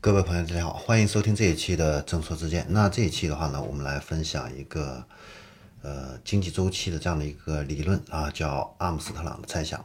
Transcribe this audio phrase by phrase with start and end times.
[0.00, 2.64] 各位朋友，大家好，欢迎收听这一期的正说之见。
[2.68, 5.04] 那这一期的话呢，我们来分享一个
[5.82, 9.84] 呃经济周期的这样的一个理论啊，叫阿姆斯特朗的猜想。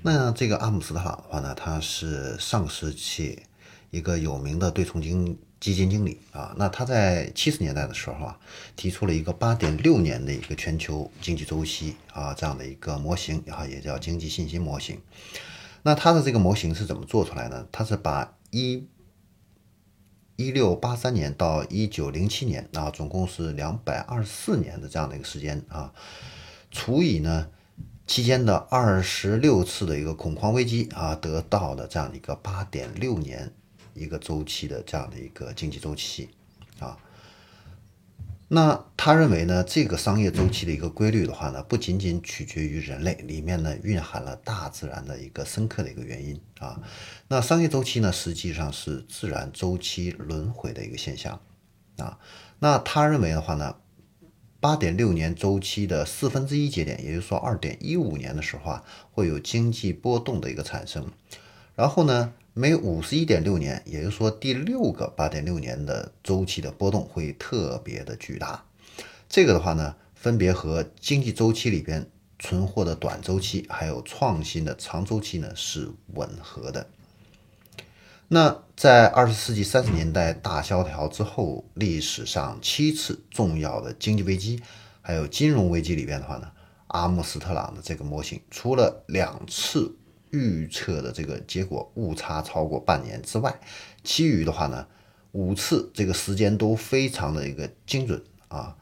[0.00, 3.42] 那这个阿姆斯特朗的话呢，他是上个世纪
[3.90, 6.54] 一个有名的对冲经基金经理啊。
[6.56, 8.38] 那他在七十年代的时候啊，
[8.74, 14.98] 提出了一个八点六年的一个全球经济周期啊这样的一个模型，然后也叫经济信心模型。
[15.82, 17.66] 那他的这个模型是怎么做出来呢？
[17.70, 18.86] 他是把一
[20.42, 25.92] 一六八三年到一九零七年啊，总共是两百二十四年的这样的一个时间啊，
[26.70, 27.48] 除以呢
[28.06, 33.52] 期间的二十六次的一个恐慌危机啊，得到的这样的一个八点六年
[33.94, 36.28] 一个周期的这样的一个经济周期
[36.78, 36.98] 啊。
[38.48, 46.80] 那他认为呢，这个商业周期的一个规律的话呢，不仅仅取决于人类，里面呢蕴含了大自然的一个深刻的一个原因啊。
[47.26, 51.40] 那商业周期呢，实际上是自然周期轮回的一个现象
[51.96, 52.16] 啊。
[52.60, 53.74] 那他认为的话呢，
[54.60, 61.10] 八点六年周期的四分之一节点，也就是说二点一五年的时候啊，会有经济波动的一个产生，
[61.74, 62.32] 然后呢。
[62.54, 68.62] 每五十一点六年，也就是说第六个八点六年的周期的波动会特别的巨大。
[69.32, 72.06] 这个的话呢，分别和经济周期里边
[72.38, 76.86] 存货的短周期，还有创新的长周期呢是吻合的。
[78.28, 84.60] 那在二十世纪三十年代大萧条之后，历史上七次重要的经济危机，
[85.00, 86.52] 还有金融危机里边的话呢，
[86.88, 89.96] 阿姆斯特朗的这个模型，除了两次。
[90.34, 93.54] 预测的这个结果误差超过半年之外，
[94.02, 94.86] 其余的话呢，
[95.32, 98.74] 五次这个时间都非常的一个精准啊，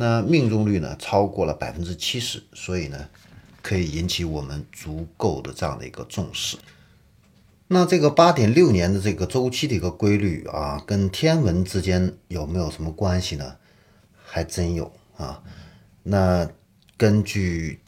[0.00, 3.08] 那命中率呢超过了百分之七十，所以呢
[3.60, 6.56] 可以引起我们足够的这样的一个重视。
[7.66, 13.56] 那这个八点六年的这个周期的一个规律啊，跟天文之间有没有什么关系呢？
[14.24, 15.42] 还真有啊。
[16.04, 16.48] 那
[16.96, 17.80] 根据。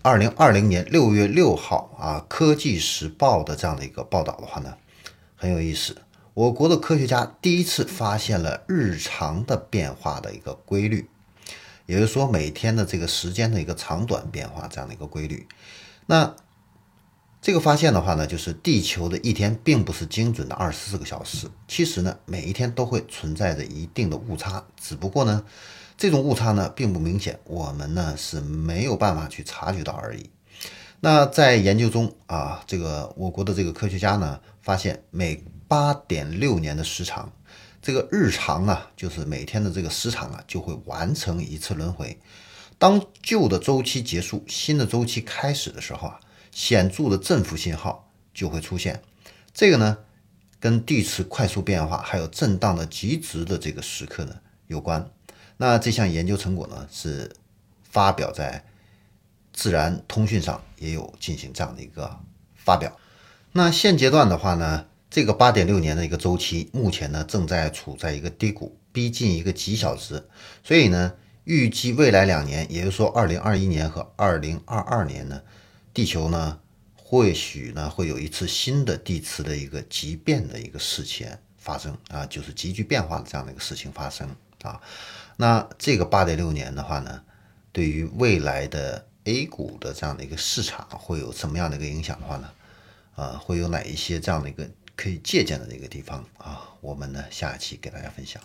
[0.00, 4.74] 二零二零年六月六号啊，《科技时报》的这样的一个报道的话呢，
[5.34, 5.96] 很有意思。
[6.34, 11.08] 我国的科学家第一次发现了日常的变化的一个规律，
[11.88, 15.48] 也就是说每天的这个时间的一个长短变化这样的一个规律。
[16.06, 16.36] 那
[17.40, 25.44] 这个发现的话呢，就是地球的一天并不是精准的二十四个小时，其实呢，每一天都会存在着一定的误差，只不过呢。
[25.96, 30.30] 这种误差呢并不明显，我们呢是没有办法去察觉到而已。
[31.00, 37.32] 那在研究中啊，这个我国的这个科学家呢发现，每八点六年的时长，
[37.80, 42.18] 这个日常啊，就是每天的这个时长啊，就会完成一次轮回。
[42.78, 49.02] 当旧的周期结束，新的周期开始的时候啊，显著的振幅信号就会出现。
[49.52, 49.98] 这个呢，
[50.60, 55.10] 跟地磁快速变化还有震荡的极值的这个时刻呢有关。
[55.56, 57.34] 那这项研究成果呢，是
[57.82, 58.64] 发表在
[59.52, 62.20] 《自然通讯》上，也有进行这样的一个
[62.54, 62.96] 发表。
[63.52, 70.22] 那现阶段的话呢，这个八点六年的一个周期，目前呢正在处在一个低谷，逼近一个极小值。
[70.62, 71.14] 所以呢，
[71.44, 75.40] 预计未来两年，也就是说二零二一年和二零二二年呢，
[75.94, 76.60] 地球呢
[76.94, 84.28] 或许呢会有一次新的地磁的一个急变的一个事件发生啊，就是急剧变化的这样的一个事情发生
[84.62, 84.78] 啊。
[85.36, 87.22] 那这个八点六年的话呢，
[87.72, 92.50] 对于未来的 A 股的这样的一个市场会有什么样的一个影响的话呢？
[93.14, 96.74] 啊，会有哪一些这样的一个可以借鉴的一个地方啊？
[96.80, 98.42] 我们呢下一期给大家分享。